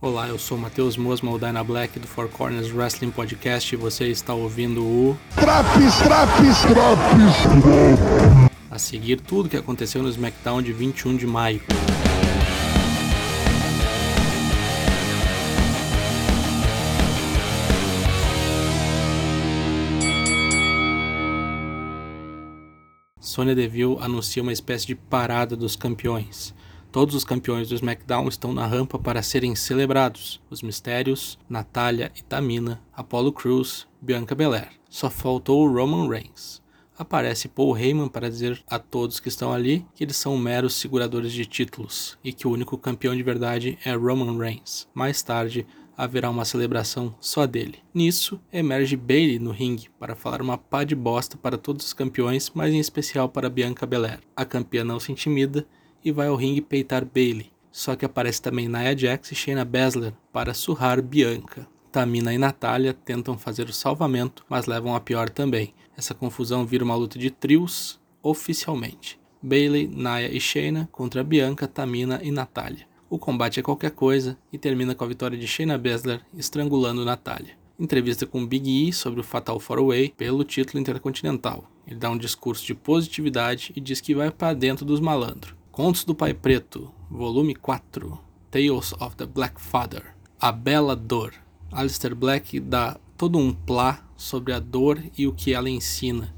Olá, 0.00 0.28
eu 0.28 0.38
sou 0.38 0.56
Matheus 0.56 0.96
Mosma, 0.96 1.32
o 1.32 1.38
Dyna 1.40 1.64
Black 1.64 1.98
do 1.98 2.06
Four 2.06 2.28
Corners 2.28 2.70
Wrestling 2.70 3.10
Podcast 3.10 3.74
e 3.74 3.76
você 3.76 4.06
está 4.06 4.32
ouvindo 4.32 4.80
o 4.80 5.18
Traps, 5.34 5.98
traps, 5.98 6.60
traps. 6.60 7.34
A 8.70 8.78
seguir 8.78 9.20
tudo 9.20 9.46
o 9.46 9.48
que 9.48 9.56
aconteceu 9.56 10.00
no 10.00 10.08
SmackDown 10.08 10.62
de 10.62 10.72
21 10.72 11.16
de 11.16 11.26
maio. 11.26 11.60
Sonya 23.18 23.56
Deville 23.56 23.96
anuncia 24.00 24.44
uma 24.44 24.52
espécie 24.52 24.86
de 24.86 24.94
parada 24.94 25.56
dos 25.56 25.74
campeões. 25.74 26.54
Todos 26.90 27.14
os 27.14 27.22
campeões 27.22 27.68
do 27.68 27.74
SmackDown 27.74 28.28
estão 28.28 28.52
na 28.54 28.66
rampa 28.66 28.98
para 28.98 29.22
serem 29.22 29.54
celebrados. 29.54 30.40
Os 30.48 30.62
Mistérios, 30.62 31.38
Natália 31.46 32.10
e 32.16 32.22
Tamina, 32.22 32.82
Apollo 32.94 33.30
Crews, 33.32 33.86
Bianca 34.00 34.34
Belair. 34.34 34.70
Só 34.88 35.10
faltou 35.10 35.62
o 35.62 35.70
Roman 35.70 36.08
Reigns. 36.08 36.62
Aparece 36.98 37.46
Paul 37.46 37.76
Heyman 37.76 38.08
para 38.08 38.30
dizer 38.30 38.62
a 38.66 38.78
todos 38.78 39.20
que 39.20 39.28
estão 39.28 39.52
ali 39.52 39.86
que 39.94 40.02
eles 40.02 40.16
são 40.16 40.36
meros 40.38 40.74
seguradores 40.74 41.30
de 41.30 41.44
títulos 41.44 42.18
e 42.24 42.32
que 42.32 42.48
o 42.48 42.50
único 42.50 42.78
campeão 42.78 43.14
de 43.14 43.22
verdade 43.22 43.78
é 43.84 43.92
Roman 43.92 44.38
Reigns. 44.38 44.88
Mais 44.94 45.22
tarde, 45.22 45.66
haverá 45.96 46.30
uma 46.30 46.44
celebração 46.44 47.14
só 47.20 47.44
dele. 47.44 47.80
Nisso, 47.92 48.40
emerge 48.52 48.96
Bailey 48.96 49.38
no 49.38 49.50
ringue 49.50 49.90
para 49.98 50.16
falar 50.16 50.40
uma 50.40 50.56
pá 50.56 50.84
de 50.84 50.94
bosta 50.94 51.36
para 51.36 51.58
todos 51.58 51.84
os 51.86 51.92
campeões, 51.92 52.50
mas 52.54 52.72
em 52.72 52.78
especial 52.78 53.28
para 53.28 53.50
Bianca 53.50 53.84
Belair. 53.84 54.20
A 54.34 54.44
campeã 54.44 54.82
não 54.82 54.98
se 54.98 55.12
intimida 55.12 55.66
e 56.04 56.12
vai 56.12 56.28
ao 56.28 56.36
ringue 56.36 56.60
peitar 56.60 57.04
Bailey. 57.04 57.50
Só 57.70 57.94
que 57.94 58.04
aparece 58.04 58.42
também 58.42 58.68
Nia 58.68 58.96
Jax 58.96 59.30
e 59.30 59.34
Shayna 59.34 59.64
Baszler 59.64 60.12
para 60.32 60.54
surrar 60.54 61.00
Bianca. 61.00 61.66
Tamina 61.92 62.34
e 62.34 62.38
Natália 62.38 62.92
tentam 62.92 63.38
fazer 63.38 63.68
o 63.68 63.72
salvamento, 63.72 64.44
mas 64.48 64.66
levam 64.66 64.94
a 64.94 65.00
pior 65.00 65.28
também. 65.30 65.74
Essa 65.96 66.14
confusão 66.14 66.66
vira 66.66 66.84
uma 66.84 66.94
luta 66.94 67.18
de 67.18 67.30
trios 67.30 67.98
oficialmente. 68.22 69.18
Bailey, 69.42 69.86
Nia 69.86 70.30
e 70.30 70.40
Shayna 70.40 70.88
contra 70.92 71.24
Bianca, 71.24 71.66
Tamina 71.66 72.20
e 72.22 72.30
Natália. 72.30 72.86
O 73.10 73.18
combate 73.18 73.58
é 73.58 73.62
qualquer 73.62 73.92
coisa 73.92 74.36
e 74.52 74.58
termina 74.58 74.94
com 74.94 75.04
a 75.04 75.08
vitória 75.08 75.38
de 75.38 75.46
Shayna 75.46 75.78
Baszler 75.78 76.20
estrangulando 76.36 77.04
Natália. 77.04 77.56
Entrevista 77.78 78.26
com 78.26 78.44
Big 78.44 78.88
E 78.88 78.92
sobre 78.92 79.20
o 79.20 79.24
Fatal 79.24 79.58
4-Way 79.58 80.12
pelo 80.16 80.44
título 80.44 80.80
intercontinental. 80.80 81.70
Ele 81.86 81.96
dá 81.96 82.10
um 82.10 82.18
discurso 82.18 82.66
de 82.66 82.74
positividade 82.74 83.72
e 83.74 83.80
diz 83.80 84.00
que 84.00 84.14
vai 84.14 84.30
para 84.30 84.52
dentro 84.52 84.84
dos 84.84 85.00
malandros. 85.00 85.57
Contos 85.78 86.02
do 86.02 86.12
Pai 86.12 86.34
Preto, 86.34 86.92
volume 87.08 87.54
4, 87.54 88.18
Tales 88.50 88.92
of 88.94 89.14
the 89.14 89.24
Black 89.24 89.60
Father, 89.60 90.12
A 90.40 90.50
Bela 90.50 90.96
Dor. 90.96 91.32
Alistair 91.70 92.16
Black 92.16 92.58
dá 92.58 92.98
todo 93.16 93.38
um 93.38 93.54
plá 93.54 94.04
sobre 94.16 94.52
a 94.52 94.58
dor 94.58 95.00
e 95.16 95.28
o 95.28 95.32
que 95.32 95.54
ela 95.54 95.70
ensina. 95.70 96.34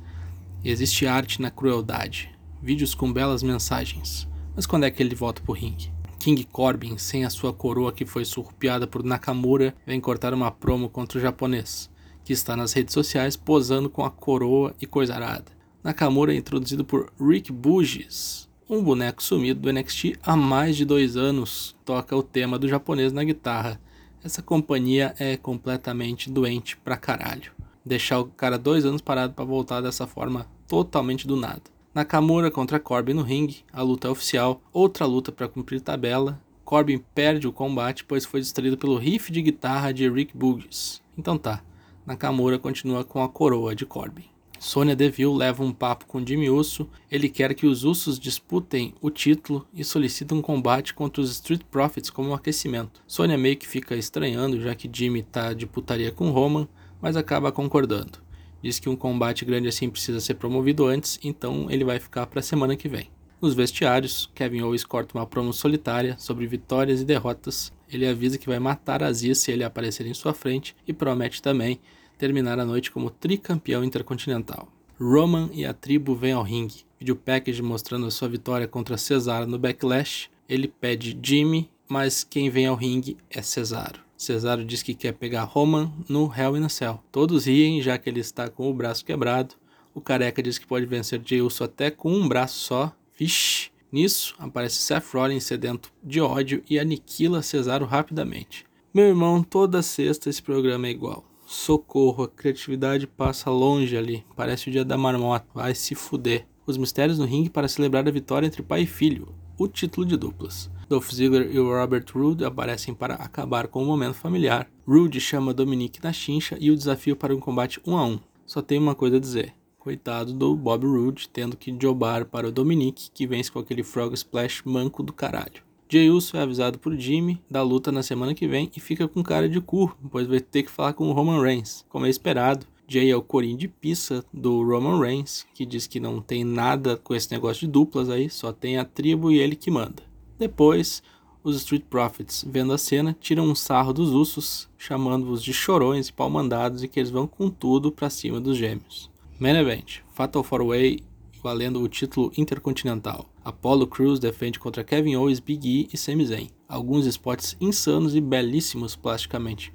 Existe 0.62 1.06
arte 1.06 1.40
na 1.40 1.50
crueldade, 1.50 2.30
vídeos 2.62 2.94
com 2.94 3.10
belas 3.10 3.42
mensagens. 3.42 4.28
Mas 4.54 4.66
quando 4.66 4.84
é 4.84 4.90
que 4.90 5.02
ele 5.02 5.14
volta 5.14 5.40
pro 5.40 5.54
ringue? 5.54 5.90
King 6.18 6.44
Corbin, 6.44 6.98
sem 6.98 7.24
a 7.24 7.30
sua 7.30 7.54
coroa 7.54 7.92
que 7.92 8.04
foi 8.04 8.26
surrupiada 8.26 8.86
por 8.86 9.02
Nakamura, 9.02 9.74
vem 9.86 10.02
cortar 10.02 10.34
uma 10.34 10.50
promo 10.50 10.90
contra 10.90 11.18
o 11.18 11.22
japonês, 11.22 11.88
que 12.22 12.34
está 12.34 12.54
nas 12.54 12.74
redes 12.74 12.92
sociais 12.92 13.38
posando 13.38 13.88
com 13.88 14.04
a 14.04 14.10
coroa 14.10 14.74
e 14.78 14.84
coisa 14.84 15.14
arada. 15.14 15.50
Nakamura 15.82 16.34
é 16.34 16.36
introduzido 16.36 16.84
por 16.84 17.10
Rick 17.18 17.50
Bugis, 17.50 18.49
um 18.70 18.84
boneco 18.84 19.20
sumido 19.20 19.58
do 19.58 19.72
NXT 19.72 20.12
há 20.22 20.36
mais 20.36 20.76
de 20.76 20.84
dois 20.84 21.16
anos 21.16 21.74
toca 21.84 22.14
o 22.14 22.22
tema 22.22 22.56
do 22.56 22.68
japonês 22.68 23.12
na 23.12 23.24
guitarra. 23.24 23.80
Essa 24.22 24.40
companhia 24.42 25.12
é 25.18 25.36
completamente 25.36 26.30
doente 26.30 26.76
pra 26.76 26.96
caralho. 26.96 27.50
Deixar 27.84 28.20
o 28.20 28.26
cara 28.26 28.56
dois 28.56 28.84
anos 28.84 29.02
parado 29.02 29.34
para 29.34 29.44
voltar 29.44 29.80
dessa 29.80 30.06
forma 30.06 30.46
totalmente 30.68 31.26
do 31.26 31.34
nada. 31.34 31.62
Nakamura 31.92 32.48
contra 32.48 32.78
Corbin 32.78 33.14
no 33.14 33.22
ringue, 33.22 33.64
a 33.72 33.82
luta 33.82 34.06
é 34.06 34.10
oficial, 34.10 34.62
outra 34.72 35.04
luta 35.04 35.32
para 35.32 35.48
cumprir 35.48 35.80
tabela. 35.80 36.40
Corbin 36.64 37.02
perde 37.12 37.48
o 37.48 37.52
combate 37.52 38.04
pois 38.04 38.24
foi 38.24 38.38
distraído 38.38 38.78
pelo 38.78 38.96
riff 38.96 39.32
de 39.32 39.42
guitarra 39.42 39.92
de 39.92 40.08
Rick 40.08 40.36
Boogs. 40.36 41.02
Então 41.18 41.36
tá, 41.36 41.60
Nakamura 42.06 42.56
continua 42.56 43.02
com 43.02 43.20
a 43.20 43.28
coroa 43.28 43.74
de 43.74 43.84
Corbin. 43.84 44.26
Sonya 44.60 44.94
Deville 44.94 45.34
leva 45.34 45.64
um 45.64 45.72
papo 45.72 46.04
com 46.04 46.24
Jimmy 46.24 46.50
Uso. 46.50 46.86
Ele 47.10 47.30
quer 47.30 47.54
que 47.54 47.66
os 47.66 47.82
Usos 47.82 48.20
disputem 48.20 48.92
o 49.00 49.08
título 49.08 49.66
e 49.72 49.82
solicita 49.82 50.34
um 50.34 50.42
combate 50.42 50.92
contra 50.92 51.22
os 51.22 51.30
Street 51.30 51.62
Profits 51.70 52.10
como 52.10 52.28
um 52.28 52.34
aquecimento. 52.34 53.00
Sonya 53.06 53.38
meio 53.38 53.56
que 53.56 53.66
fica 53.66 53.96
estranhando, 53.96 54.60
já 54.60 54.74
que 54.74 54.88
Jimmy 54.92 55.22
tá 55.22 55.54
de 55.54 55.66
putaria 55.66 56.12
com 56.12 56.28
Roman, 56.30 56.68
mas 57.00 57.16
acaba 57.16 57.50
concordando. 57.50 58.18
Diz 58.62 58.78
que 58.78 58.90
um 58.90 58.94
combate 58.94 59.46
grande 59.46 59.66
assim 59.66 59.88
precisa 59.88 60.20
ser 60.20 60.34
promovido 60.34 60.84
antes, 60.84 61.18
então 61.24 61.70
ele 61.70 61.82
vai 61.82 61.98
ficar 61.98 62.26
para 62.26 62.40
a 62.40 62.42
semana 62.42 62.76
que 62.76 62.86
vem. 62.86 63.08
Nos 63.40 63.54
vestiários, 63.54 64.30
Kevin 64.34 64.60
Owens 64.60 64.84
corta 64.84 65.16
uma 65.16 65.26
promo 65.26 65.54
solitária 65.54 66.16
sobre 66.18 66.46
vitórias 66.46 67.00
e 67.00 67.04
derrotas. 67.06 67.72
Ele 67.90 68.06
avisa 68.06 68.36
que 68.36 68.46
vai 68.46 68.58
matar 68.58 69.02
Aziz 69.02 69.38
se 69.38 69.50
ele 69.50 69.64
aparecer 69.64 70.06
em 70.06 70.12
sua 70.12 70.34
frente 70.34 70.76
e 70.86 70.92
promete 70.92 71.40
também 71.40 71.80
terminar 72.20 72.60
a 72.60 72.66
noite 72.66 72.90
como 72.90 73.08
tricampeão 73.08 73.82
intercontinental. 73.82 74.68
Roman 75.00 75.48
e 75.54 75.64
a 75.64 75.72
tribo 75.72 76.14
vêm 76.14 76.32
ao 76.32 76.42
ringue. 76.42 76.84
Vídeo 76.98 77.16
package 77.16 77.62
mostrando 77.62 78.10
sua 78.10 78.28
vitória 78.28 78.68
contra 78.68 78.98
Cesaro 78.98 79.46
no 79.46 79.58
Backlash. 79.58 80.28
Ele 80.46 80.68
pede 80.68 81.18
Jimmy, 81.22 81.70
mas 81.88 82.22
quem 82.22 82.50
vem 82.50 82.66
ao 82.66 82.76
ringue 82.76 83.16
é 83.30 83.40
Cesaro. 83.40 84.00
Cesaro 84.18 84.62
diz 84.62 84.82
que 84.82 84.94
quer 84.94 85.12
pegar 85.12 85.44
Roman 85.44 85.90
no 86.06 86.30
Hell 86.30 86.58
in 86.58 86.64
a 86.64 86.68
Cell. 86.68 87.02
Todos 87.10 87.46
riem, 87.46 87.80
já 87.80 87.96
que 87.96 88.10
ele 88.10 88.20
está 88.20 88.50
com 88.50 88.70
o 88.70 88.74
braço 88.74 89.02
quebrado. 89.02 89.54
O 89.94 90.00
careca 90.02 90.42
diz 90.42 90.58
que 90.58 90.66
pode 90.66 90.84
vencer 90.84 91.22
Jey 91.24 91.40
Uso 91.40 91.64
até 91.64 91.90
com 91.90 92.12
um 92.12 92.28
braço 92.28 92.58
só. 92.58 92.92
Vixe! 93.18 93.70
Nisso, 93.90 94.34
aparece 94.38 94.76
Seth 94.76 95.06
Rollins 95.14 95.44
sedento 95.44 95.90
de 96.04 96.20
ódio 96.20 96.62
e 96.68 96.78
aniquila 96.78 97.40
Cesaro 97.40 97.86
rapidamente. 97.86 98.66
Meu 98.92 99.06
irmão, 99.06 99.42
toda 99.42 99.80
sexta 99.80 100.28
esse 100.28 100.42
programa 100.42 100.86
é 100.86 100.90
igual. 100.90 101.29
Socorro, 101.52 102.22
a 102.22 102.28
criatividade 102.28 103.08
passa 103.08 103.50
longe 103.50 103.96
ali. 103.96 104.24
Parece 104.36 104.68
o 104.68 104.70
dia 104.72 104.84
da 104.84 104.96
marmota. 104.96 105.44
Vai 105.52 105.74
se 105.74 105.96
fuder. 105.96 106.46
Os 106.64 106.76
mistérios 106.76 107.18
no 107.18 107.24
ringue 107.24 107.50
para 107.50 107.66
celebrar 107.66 108.06
a 108.06 108.10
vitória 108.12 108.46
entre 108.46 108.62
pai 108.62 108.82
e 108.82 108.86
filho. 108.86 109.34
O 109.58 109.66
título 109.66 110.06
de 110.06 110.16
duplas. 110.16 110.70
Dolph 110.88 111.10
Ziggler 111.10 111.50
e 111.52 111.58
Robert 111.58 112.04
Roode 112.14 112.44
aparecem 112.44 112.94
para 112.94 113.14
acabar 113.14 113.66
com 113.66 113.82
o 113.82 113.84
momento 113.84 114.14
familiar. 114.14 114.70
Roode 114.86 115.20
chama 115.20 115.52
Dominic 115.52 116.00
na 116.00 116.12
chincha 116.12 116.56
e 116.60 116.70
o 116.70 116.76
desafio 116.76 117.16
para 117.16 117.34
um 117.34 117.40
combate 117.40 117.80
1 117.84 117.96
a 117.96 118.06
1. 118.06 118.20
Só 118.46 118.62
tem 118.62 118.78
uma 118.78 118.94
coisa 118.94 119.16
a 119.16 119.20
dizer. 119.20 119.52
Coitado 119.76 120.32
do 120.32 120.54
Bob 120.54 120.86
Roode 120.86 121.28
tendo 121.28 121.56
que 121.56 121.76
jobar 121.82 122.26
para 122.26 122.46
o 122.46 122.52
Dominic, 122.52 123.10
que 123.12 123.26
vence 123.26 123.50
com 123.50 123.58
aquele 123.58 123.82
Frog 123.82 124.14
Splash 124.14 124.62
manco 124.64 125.02
do 125.02 125.12
caralho. 125.12 125.68
Jey 125.92 126.08
Uso 126.08 126.36
é 126.36 126.42
avisado 126.42 126.78
por 126.78 126.96
Jimmy 126.96 127.42
da 127.50 127.64
luta 127.64 127.90
na 127.90 128.00
semana 128.00 128.32
que 128.32 128.46
vem 128.46 128.70
e 128.76 128.78
fica 128.78 129.08
com 129.08 129.24
cara 129.24 129.48
de 129.48 129.60
cu, 129.60 129.92
pois 130.08 130.28
vai 130.28 130.38
ter 130.38 130.62
que 130.62 130.70
falar 130.70 130.92
com 130.92 131.08
o 131.08 131.12
Roman 131.12 131.42
Reigns. 131.42 131.84
Como 131.88 132.06
é 132.06 132.08
esperado, 132.08 132.64
Jay 132.86 133.10
é 133.10 133.16
o 133.16 133.22
corinho 133.22 133.58
de 133.58 133.66
pizza 133.66 134.24
do 134.32 134.62
Roman 134.62 135.00
Reigns, 135.00 135.44
que 135.52 135.66
diz 135.66 135.88
que 135.88 135.98
não 135.98 136.20
tem 136.20 136.44
nada 136.44 136.96
com 136.96 137.12
esse 137.12 137.32
negócio 137.32 137.66
de 137.66 137.72
duplas 137.72 138.08
aí, 138.08 138.30
só 138.30 138.52
tem 138.52 138.78
a 138.78 138.84
tribo 138.84 139.32
e 139.32 139.40
ele 139.40 139.56
que 139.56 139.68
manda. 139.68 140.00
Depois, 140.38 141.02
os 141.42 141.56
Street 141.56 141.82
Profits, 141.90 142.44
vendo 142.48 142.72
a 142.72 142.78
cena, 142.78 143.16
tiram 143.18 143.46
um 143.46 143.56
sarro 143.56 143.92
dos 143.92 144.10
Usos, 144.10 144.68
chamando-os 144.78 145.42
de 145.42 145.52
chorões 145.52 146.06
e 146.06 146.12
pau-mandados 146.12 146.84
e 146.84 146.88
que 146.88 147.00
eles 147.00 147.10
vão 147.10 147.26
com 147.26 147.50
tudo 147.50 147.90
pra 147.90 148.08
cima 148.08 148.40
dos 148.40 148.56
gêmeos. 148.56 149.10
Main 149.40 149.56
Event, 149.56 150.02
Fatal 150.12 150.44
4-Way 150.44 151.09
valendo 151.42 151.80
o 151.82 151.88
título 151.88 152.32
intercontinental. 152.36 153.28
Apollo 153.44 153.86
Crews 153.86 154.18
defende 154.18 154.58
contra 154.58 154.84
Kevin 154.84 155.16
Owens, 155.16 155.40
Big 155.40 155.68
E 155.68 155.88
e 155.92 155.96
Sami 155.96 156.26
Zayn. 156.26 156.50
Alguns 156.68 157.06
spots 157.06 157.56
insanos 157.60 158.14
e 158.14 158.20
belíssimos 158.20 158.94
plasticamente. 158.94 159.72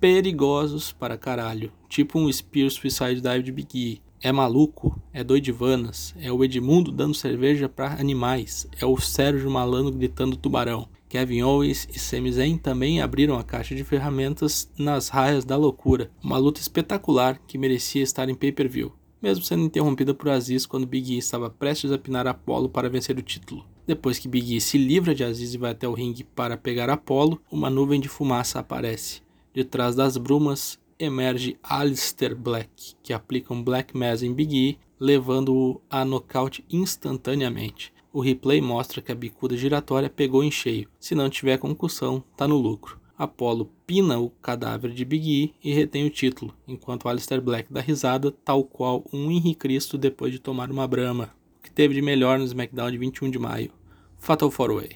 Perigosos 0.00 0.92
para 0.92 1.18
caralho. 1.18 1.72
Tipo 1.88 2.18
um 2.18 2.32
Spear 2.32 2.70
Suicide 2.70 3.20
Dive 3.20 3.42
de 3.42 3.52
Big 3.52 3.78
E. 3.78 4.02
É 4.20 4.32
maluco, 4.32 5.00
é 5.12 5.22
doidivanas, 5.22 6.12
é 6.20 6.32
o 6.32 6.42
Edmundo 6.42 6.90
dando 6.90 7.14
cerveja 7.14 7.68
para 7.68 8.00
animais, 8.00 8.66
é 8.80 8.84
o 8.84 8.98
Sérgio 8.98 9.48
Malandro 9.48 9.92
gritando 9.92 10.36
tubarão. 10.36 10.88
Kevin 11.08 11.42
Owens 11.42 11.88
e 11.94 11.98
Sami 11.98 12.32
Zayn 12.32 12.58
também 12.58 13.00
abriram 13.00 13.38
a 13.38 13.44
caixa 13.44 13.74
de 13.74 13.84
ferramentas 13.84 14.70
nas 14.76 15.08
raias 15.08 15.44
da 15.44 15.56
loucura. 15.56 16.10
Uma 16.22 16.36
luta 16.36 16.60
espetacular 16.60 17.40
que 17.46 17.56
merecia 17.56 18.02
estar 18.02 18.28
em 18.28 18.34
pay-per-view 18.34 18.92
mesmo 19.20 19.44
sendo 19.44 19.64
interrompida 19.64 20.14
por 20.14 20.28
Aziz 20.28 20.66
quando 20.66 20.86
Big 20.86 21.14
E 21.14 21.18
estava 21.18 21.50
prestes 21.50 21.92
a 21.92 21.98
pinar 21.98 22.26
Apollo 22.26 22.68
para 22.68 22.88
vencer 22.88 23.16
o 23.18 23.22
título. 23.22 23.64
Depois 23.86 24.18
que 24.18 24.28
Big 24.28 24.56
E 24.56 24.60
se 24.60 24.76
livra 24.76 25.14
de 25.14 25.24
Aziz 25.24 25.54
e 25.54 25.58
vai 25.58 25.72
até 25.72 25.88
o 25.88 25.94
ringue 25.94 26.24
para 26.24 26.56
pegar 26.56 26.90
Apollo, 26.90 27.40
uma 27.50 27.70
nuvem 27.70 28.00
de 28.00 28.08
fumaça 28.08 28.58
aparece. 28.58 29.22
De 29.52 29.64
trás 29.64 29.94
das 29.94 30.16
brumas 30.16 30.78
emerge 30.98 31.56
Alistair 31.62 32.36
Black, 32.36 32.94
que 33.02 33.12
aplica 33.12 33.54
um 33.54 33.62
Black 33.62 33.96
Mass 33.96 34.22
em 34.22 34.32
Big 34.32 34.56
E, 34.56 34.78
levando-o 35.00 35.80
a 35.88 36.04
nocaute 36.04 36.64
instantaneamente. 36.70 37.92
O 38.12 38.20
replay 38.20 38.60
mostra 38.60 39.00
que 39.00 39.12
a 39.12 39.14
bicuda 39.14 39.56
giratória 39.56 40.10
pegou 40.10 40.42
em 40.42 40.50
cheio. 40.50 40.88
Se 40.98 41.14
não 41.14 41.30
tiver 41.30 41.58
concussão, 41.58 42.22
tá 42.36 42.48
no 42.48 42.56
lucro. 42.56 42.97
Apollo 43.18 43.68
pina 43.84 44.16
o 44.20 44.30
cadáver 44.30 44.92
de 44.92 45.04
Big 45.04 45.28
E 45.28 45.68
e 45.68 45.74
retém 45.74 46.06
o 46.06 46.10
título, 46.10 46.54
enquanto 46.68 47.08
Alistair 47.08 47.42
Black 47.42 47.72
dá 47.72 47.80
risada, 47.80 48.30
tal 48.30 48.62
qual 48.62 49.04
um 49.12 49.28
Henri 49.28 49.56
Cristo 49.56 49.98
depois 49.98 50.32
de 50.32 50.38
tomar 50.38 50.70
uma 50.70 50.86
brama. 50.86 51.34
O 51.58 51.62
que 51.64 51.70
teve 51.72 51.94
de 51.94 52.00
melhor 52.00 52.38
no 52.38 52.44
SmackDown 52.44 52.92
de 52.92 52.96
21 52.98 53.30
de 53.30 53.38
maio? 53.40 53.72
Fatal 54.18 54.48
4-Way. 54.48 54.92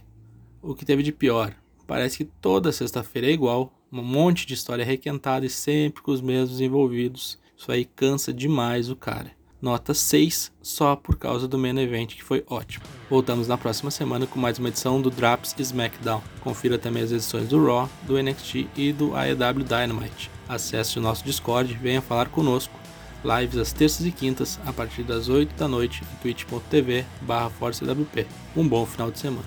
O 0.63 0.73
que 0.73 0.85
teve 0.85 1.03
de 1.03 1.11
pior? 1.11 1.57
Parece 1.85 2.19
que 2.19 2.25
toda 2.25 2.71
sexta-feira 2.71 3.27
é 3.27 3.33
igual, 3.33 3.77
um 3.93 4.01
monte 4.01 4.47
de 4.47 4.55
história 4.55 4.85
requentada 4.85 5.45
e 5.45 5.51
sempre 5.51 6.01
com 6.01 6.13
os 6.13 6.21
mesmos 6.21 6.61
envolvidos. 6.61 7.41
Isso 7.57 7.73
aí 7.73 7.85
cansa 7.85 8.33
demais 8.33 8.89
o 8.89 8.95
cara 8.95 9.33
nota 9.62 9.94
6 9.94 10.53
só 10.61 10.97
por 10.97 11.17
causa 11.17 11.47
do 11.47 11.56
main 11.56 11.79
event 11.79 12.17
que 12.17 12.25
foi 12.25 12.44
ótimo. 12.49 12.85
Voltamos 13.09 13.47
na 13.47 13.56
próxima 13.56 13.93
semana 13.93 14.26
com 14.26 14.38
mais 14.38 14.59
uma 14.59 14.69
edição 14.69 15.00
do 15.00 15.11
Drops 15.11 15.55
SmackDown. 15.56 16.20
Confira 16.41 16.76
também 16.76 17.05
as 17.05 17.12
edições 17.12 17.49
do 17.49 17.64
Raw, 17.64 17.88
do 18.03 18.20
NXT 18.20 18.67
e 18.76 18.93
do 18.93 19.14
AEW 19.14 19.64
Dynamite. 19.64 20.29
Acesse 20.49 20.99
o 20.99 21.03
nosso 21.03 21.25
Discord, 21.25 21.73
venha 21.75 22.03
falar 22.03 22.29
conosco. 22.29 22.75
Lives 23.25 23.56
às 23.56 23.73
terças 23.73 24.05
e 24.05 24.11
quintas 24.11 24.59
a 24.67 24.73
partir 24.73 25.05
das 25.05 25.29
8 25.29 25.55
da 25.55 25.69
noite 25.69 26.03
em 26.03 26.17
twitch.tv/forcewp. 26.17 28.26
Um 28.56 28.67
bom 28.67 28.85
final 28.85 29.12
de 29.12 29.20
semana. 29.20 29.47